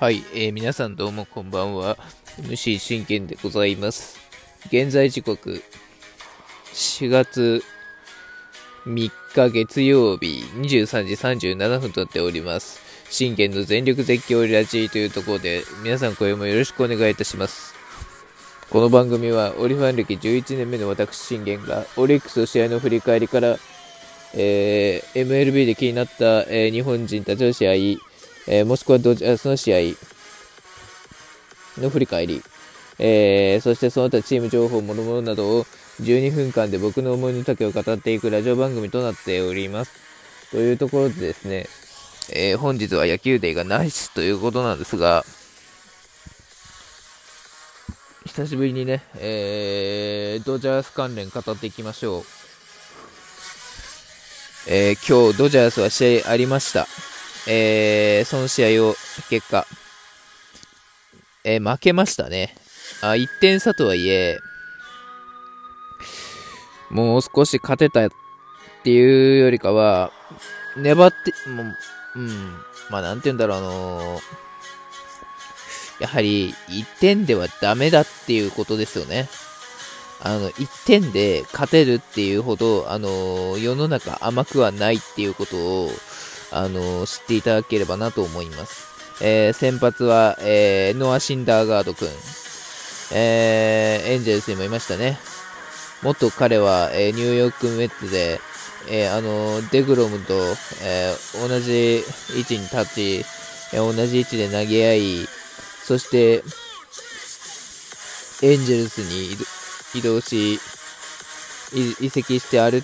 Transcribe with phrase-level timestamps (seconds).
[0.00, 1.96] はい、えー、皆さんどうもこんばんは。
[2.38, 4.18] MC 真剣でございます。
[4.66, 5.62] 現在時刻、
[6.74, 7.62] 4月
[8.84, 11.04] 3日月曜日23
[11.36, 12.80] 時37分となっております。
[13.10, 17.76] 信玄の全力絶叫ラジーというところで、皆さん今夜もよろしくお願いいたします。
[18.70, 23.56] この番組は、オリファン歴11年目の私信玄が、オリックスの試合の振り返りから、
[24.34, 28.11] えー、MLB で気になった、えー、日本人たちの試合、
[28.46, 29.78] えー、もしくはドジャースの試合
[31.80, 32.42] の振り返り、
[32.98, 35.64] えー、そしてその他チーム情報、もろもろなどを
[36.00, 39.92] 12分間で僕の思いの丈を語っていくラジオ番組となっております。
[40.50, 41.66] というところでですね、
[42.32, 45.24] えー、本日は野球デーがナイスということなんですが、
[48.26, 52.22] 久しぶりにね、えー、ドジャース関連語っていきましょう。
[54.68, 56.86] えー、今日ドジャースは試合ありました。
[57.46, 58.94] えー、その試合を、
[59.28, 59.66] 結果、
[61.44, 62.54] えー、負けましたね。
[63.00, 64.38] あ、1点差とはいえ、
[66.90, 68.10] もう少し勝てたっ
[68.84, 70.12] ていうよりかは、
[70.76, 71.76] 粘って、もう、
[72.16, 72.28] うん、
[72.90, 74.22] まあなんて言うんだろう、あのー、
[76.00, 79.28] やはり1点ではダメだっていうことですよね。
[80.20, 85.90] あの、1点で勝てるっていうほど、あのー、世の中甘くはないっていうことを、
[86.52, 88.92] あの知っていただければなと思います。
[89.20, 92.08] えー、先発は、えー、ノア・シンダーガード君、
[93.12, 95.18] えー、エンジェルスにもいましたね。
[96.02, 98.40] 元彼は、えニューヨークメッツで、
[98.90, 100.34] えあのデグロムと、
[100.82, 102.02] え同じ
[102.36, 103.24] 位置に立ち、
[103.72, 105.28] え同じ位置で投げ合い、
[105.84, 106.42] そして、
[108.44, 109.36] エンジェルスに
[109.94, 110.58] 移動し、
[112.00, 112.82] 移籍してある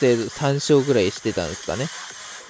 [0.00, 1.86] 程度3勝ぐらいしてたんですかね。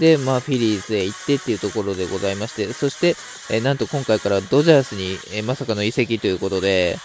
[0.01, 3.15] で、まあ、フィリーズへ行ってっていうところでございまして、そして、
[3.51, 6.98] え、なんと今回からドジャースに、え、まさかの移籍ということで、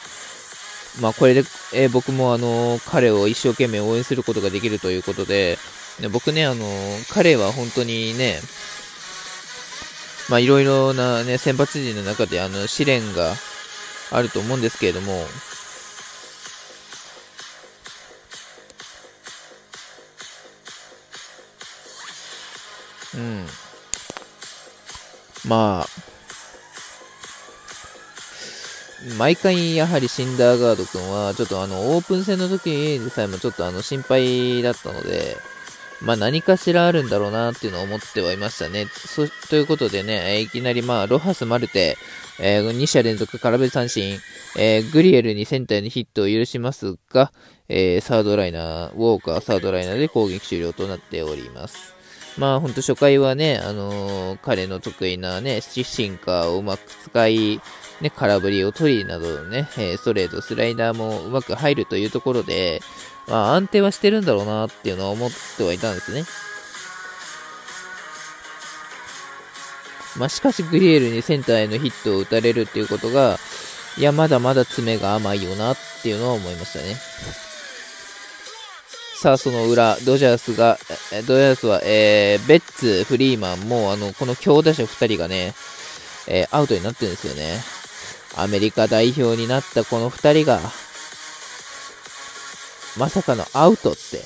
[1.01, 5.57] まあ、これで、え、僕もあの彼を一生懸命応援することができるということで、
[6.11, 6.66] 僕ね、あの
[7.11, 8.39] 彼は本当にね、
[10.29, 13.33] まあ、いろいろなね、先発陣の中であの試練が
[14.12, 15.25] あると思うんですけれども、
[23.15, 23.45] うん。
[25.47, 25.87] まあ、
[29.17, 35.37] 毎回やはりシンダーガード君は、ちょっとあの、オープン戦の時でさえもちょっとあの、心配だったので、
[36.01, 38.87] まあ何かしらあるんだろうなっていうのを思ってはいましたね。
[38.87, 41.97] そ、ということでね、いきなりまあ、ロハス・マルテ、
[42.39, 44.19] えー、2者連続空振り三振、
[44.57, 47.31] えー、グリエルにセンターにヒットを許しますが、
[47.69, 51.94] えー、サードライナー、ウォーカーサードライナーで攻撃終了となっております。
[52.38, 57.62] まあ本当初回はね、あのー、彼の得意なね、シンカーをうまく使い、
[58.01, 62.81] ね、空振りを取りなどね、えストレート、スライダーもうまく入るというところで、
[63.28, 66.25] まあ安定はしてるんだろうなっていうのは思ってはいたんですね。
[70.18, 73.38] まあしかしグリエルにセンターへのヒットを打たれるっていうことが、
[73.97, 76.97] いや、まだまだ爪が甘いよなっていうのは思いましたね。
[79.17, 80.77] さあ、その裏、ドジャースが、
[81.25, 85.53] ドジャースは、えー、ベッツ、フリーマンもう、あの、この強打者2人がね、
[86.27, 87.61] えー、アウトになってるんですよね。
[88.35, 90.59] アメリカ代表になったこの2人が、
[92.97, 94.21] まさかのアウトって。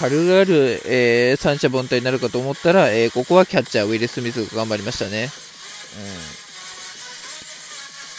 [0.00, 0.40] 軽々、
[0.86, 5.30] えー、三者凡退になるかと思ったら、えー、ここはキャッチャー、ウィル・スミスが頑張りましたね。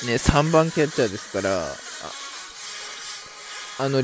[0.01, 0.07] うん。
[0.07, 1.75] ね、3番キャッチャーですから、
[3.80, 4.02] あの、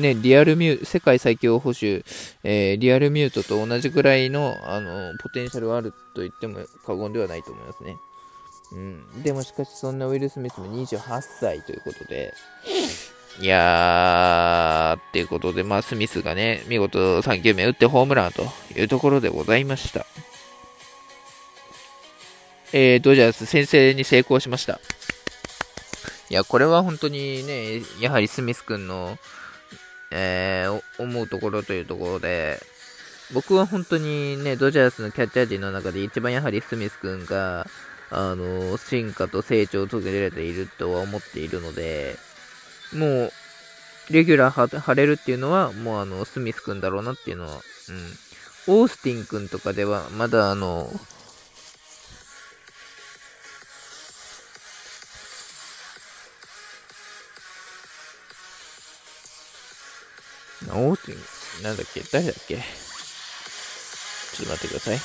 [0.00, 2.02] ね、リアルミュー、世界最強保守、
[2.44, 7.96] えー、リアルミュートと同じくらいの、あの、ポテンシャルはあると言っても過言ではないと思いますね。
[8.72, 9.22] うん。
[9.22, 12.32] でもしかし、そんなウィル・スミスも28歳ということで、
[13.40, 18.44] いやー、っていうことで、まあ、スミスがね、見事3球目打ってホームランと
[18.74, 20.06] いうところでございました。
[22.72, 24.80] えー、ドジャース先制に成功しました。
[26.32, 29.18] いや、これは本当にね、やはりスミス君の、
[30.10, 32.58] えー、思うところというところで、
[33.34, 37.66] 僕は本当にね、ドジャースのキャッチャー陣の中で一番やはりスミス君が、
[38.10, 42.16] あの、進化と成長を遂げられているとは思っているので、
[42.94, 43.32] もう、
[44.08, 47.60] レギュラー張れるっていうのは、もうあの、スミス君だろうなっていうのは、
[48.68, 48.80] うん。
[48.80, 50.90] オースティン君とかでは、まだあの、
[60.70, 62.56] オーティン、なんだっけ誰だっけ？
[62.56, 62.62] ちょ
[64.42, 64.98] っと待ってください。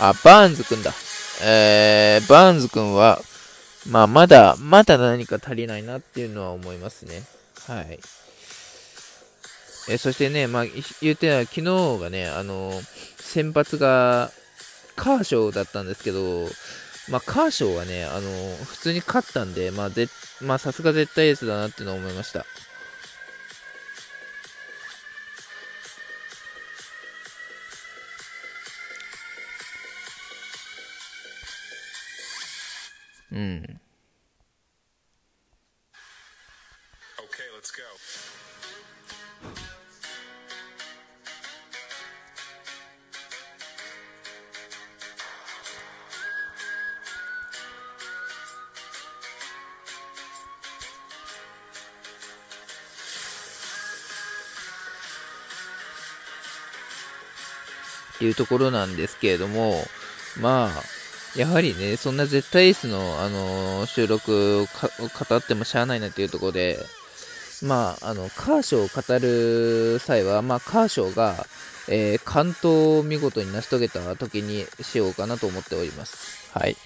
[0.00, 0.92] あ、バーンズくんだ。
[1.42, 3.20] えー、バーンズくんは、
[3.88, 7.22] まあ、まだ、まだ何か足りないなっていうのは思いますね。
[7.66, 8.00] はい。
[9.88, 10.64] えそしてね、まあ、
[11.00, 12.72] 言ってた昨日がね、あの
[13.18, 14.30] 先発が
[14.96, 16.46] カーショーだったんですけど、
[17.10, 18.20] まあ、カーショーはね、あの
[18.64, 20.08] 普通に勝ったんで、まあ、ぜ
[20.40, 22.46] まあ、さすが絶対エースだなっていうのは思いました。
[33.32, 33.83] うん。
[58.20, 59.74] いうところなんですけれども、
[60.40, 66.78] まあ、やはりね、そんな絶対エースの、あの収録を語ってもしゃあないなっていうところで、
[67.62, 71.46] まあ、あの、カーショーを語る際は、まあ、カーショーが、
[71.88, 76.50] えー、関東を見事に成し遂げた時にしようかなと思っております。
[76.56, 76.76] はい。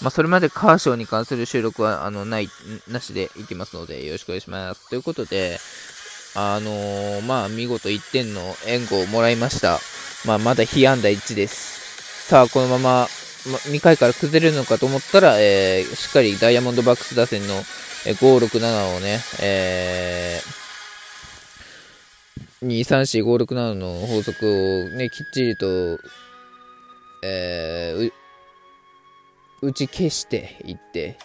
[0.00, 2.48] まあ、それまでカーショーに関する収録は、あの、ない、
[2.88, 4.88] なしでいきますので、よろしくお願いします。
[4.88, 5.58] ということで、
[6.34, 9.78] あのー、まあ、見事1点の援護をもらいました。
[10.26, 12.28] まあ、まだ被安打1です。
[12.28, 13.08] さあ、このまま、
[13.50, 17.54] ま、2回から崩れるのかと思ったら、えー、しっかりダイヤモンドバックス打線の、
[18.06, 25.98] えー、5、6、7をね、えー、2、3、4、5、6、7の法則をね、きっちりと、
[27.22, 28.12] えー、
[29.62, 31.18] 打ち消していって、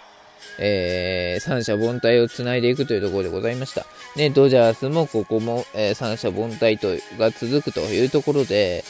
[0.58, 3.86] えー、三者凡退をつないでいくというところでございました。
[4.16, 6.88] ね、ドジャースもここも、えー、三者凡退と
[7.18, 8.84] が続くというところで、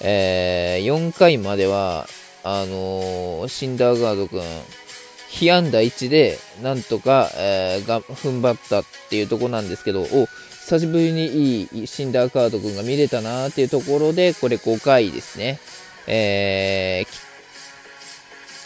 [0.00, 2.06] えー、4回までは、
[2.44, 4.42] あのー、シンダーガード君、
[5.28, 10.26] 被安打1で、なんとか、えー、が踏ん張ったっていうところなんですけど、お、
[10.66, 15.60] 久しぶりにいいシンダーカード君が見れたなーっていうところで、これ5回ですね。
[16.06, 17.35] えー、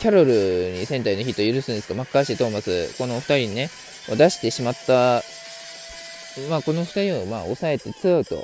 [0.00, 0.32] キャロル
[0.78, 3.68] にセンターのヒットを許すんですが、マッカーシー、トーマス、この2人にね、
[4.08, 5.22] 出してしまった、
[6.48, 8.36] まあ、この2人をまあ抑えて2アウト、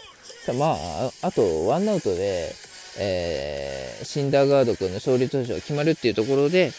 [0.53, 2.53] まあ、あと1アウトで、
[2.99, 6.73] えー、シンダーガード君の勝利投手が決まるっていうところで、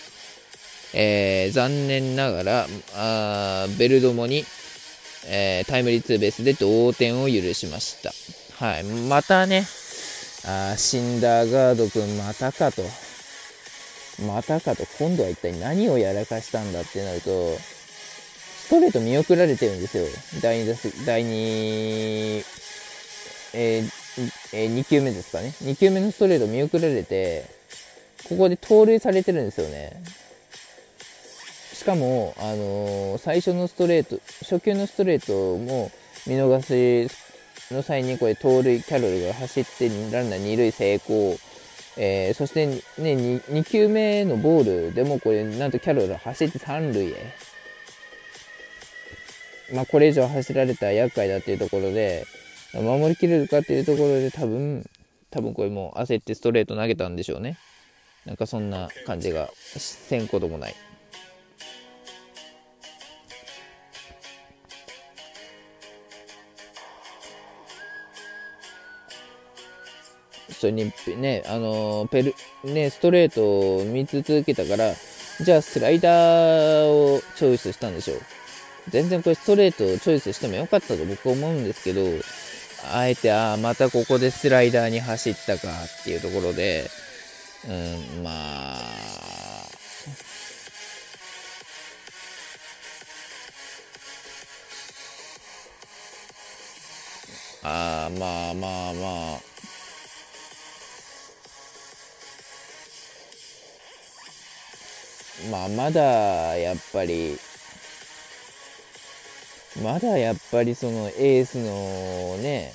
[0.94, 4.46] えー、残念ながら、あベルドモに、
[5.28, 8.64] えー、タイムリーツーベースで同点を許しました。
[8.64, 9.66] はい、またね、
[10.46, 12.84] あシンダーガード君またかと。
[14.26, 20.06] またかと、今度は一体何をやらかしたんだってなると、ストレート見送られてるんですよ。
[20.42, 22.44] 第2打席、第2、
[23.54, 24.08] えー
[24.54, 25.54] えー、2球目ですかね。
[25.62, 27.46] 2球目のストレート見送られて、
[28.28, 30.02] ここで盗塁されてるんですよね。
[31.74, 35.92] しかも、あのー、最初のストレート、初球のストレートも
[36.26, 37.10] 見逃し
[37.74, 41.38] の際にこれ盗塁、キャロルが走ってランナー2塁成功。
[41.98, 47.34] えー、そしてね2、2球目のボールでもこれ、なんとキャロル走って3塁へ。
[49.74, 52.26] まあ、これ以上走られたら厄介だっていうところで、
[52.74, 54.90] 守りきれるかっていうところで多分、
[55.30, 57.58] 多分これもう焦ってストレート投げたんでしょうね。
[58.26, 60.76] なんかそんな感じがせんこともない。
[70.60, 74.94] それにね、あのー、ペル、ね、ストレートを3つ続けたから、
[75.40, 78.22] じゃあスライダーをチョイスしたんでしょう。
[78.90, 82.02] 全然これストレートをチョイスしてもよかったと僕は思うんですけど、
[82.94, 86.90] あえて、ああ、またここでスライダーに走ったかっていうところで、
[87.68, 88.88] うん、まあ、
[97.64, 99.40] あまあまあまあ、
[105.52, 107.38] まあ、まだやっぱり、
[109.84, 112.74] まだやっぱりそのエースのね、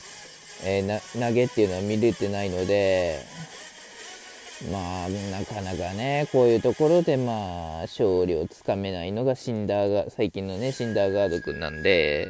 [0.65, 3.21] えー、投げっていうのは見れてないので、
[4.71, 12.29] まあ、なかなかね、こういうところでまあ、勝利をつかめないのがシンダーが、最近のね、シンダーガード君なんで、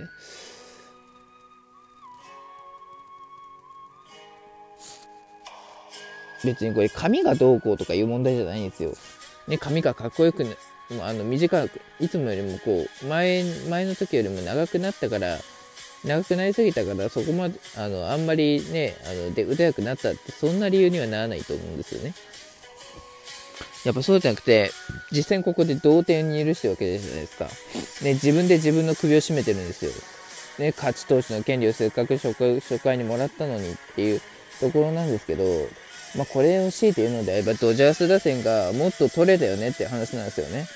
[6.44, 8.92] 別にこれ髪がどうこうとかいう問題じゃないんですよ。
[9.48, 10.44] ね、髪がかっこよく
[11.00, 15.38] あの短くいつもよりもこう前前の時よりも長くなったから
[16.04, 22.14] 長くなりすぎたからそこまであのあんまりねあので腕良くなったってそんな理由にはならないと思うんですよね。
[23.84, 24.70] やっぱそうじゃなくて
[25.10, 27.46] 実際ここで同点に許してるわけじゃないですか、
[28.04, 29.90] ね、自分で自分の首を絞めてるんですよ、
[30.60, 34.20] ね、勝ち投手の権利をせっかく初回初回にもらったのにっていう
[34.60, 35.44] ところなんですけど
[36.16, 40.66] まあ、これを強いて言うのであればドジャース打線がもっと取れたよねって話なんですよね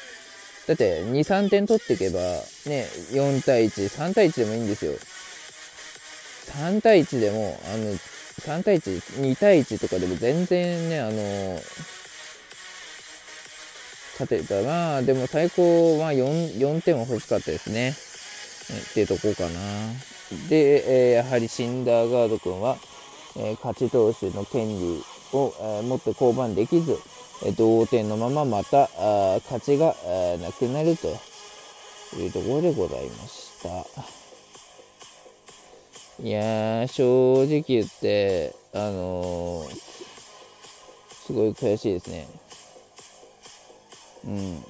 [0.67, 2.19] だって2、3点取っていけば、
[2.67, 4.93] ね、4対1、3対1でもいいんですよ。
[6.59, 11.61] 3対1でも、あの、3対1、2対1とかでも全然ね、あの、
[14.19, 17.91] 勝てたまあ、でも最高は 4, 4点は欲しかったですね。
[17.91, 19.61] っていうとこかな。
[20.49, 22.79] で、えー、やはりシンダーガード君は、
[23.37, 25.05] えー、勝ち投手の権利
[25.37, 26.99] を、えー、持って降板できず、
[27.57, 28.89] 同点のまままた
[29.45, 29.95] 勝ちが
[30.41, 31.09] なくなると
[32.19, 34.17] いうところでございました。
[36.23, 39.81] いや、正直言って、あのー、
[41.27, 42.27] すごい悔しいですね。
[44.25, 44.65] うん。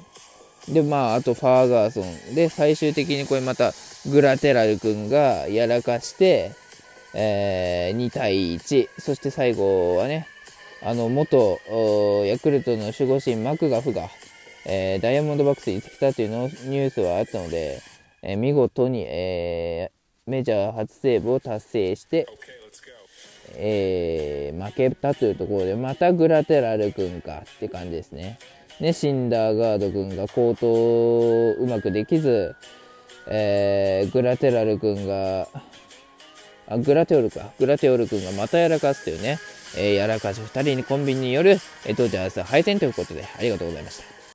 [0.74, 2.34] で、まあ、あとファーガーソン。
[2.34, 3.72] で、最終的にこれまた、
[4.10, 6.50] グラテラル君がやらかして、
[7.14, 8.88] えー、2対1。
[8.98, 10.26] そして最後はね、
[10.86, 11.58] あの元
[12.26, 14.08] ヤクルトの守護神マクガフが、
[14.66, 17.82] えー、ダイヤモンドバックスに来たというのニュースはあったので、
[18.22, 22.28] えー、見事に、えー、メジャー初セーブを達成して、
[23.56, 28.38] え負けたというところでまたグラテラル君かって感じですね。
[28.78, 32.54] ねシンダーガード君が高騰うまくできず、
[33.26, 35.48] えグラテラル君が
[36.68, 39.38] あグラテオルかグラテオル君がまたやらかすというね
[39.76, 44.15] えー、やらかし2人にコンビニによる、えー、ドジャース敗戦ということで、ありがとうございました。